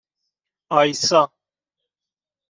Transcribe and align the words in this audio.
آیسا 0.71 1.21